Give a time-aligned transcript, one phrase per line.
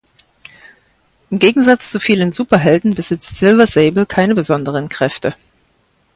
[1.29, 5.35] Im Gegensatz zu vielen Superhelden besitzt Silver Sable keine besonderen Kräfte.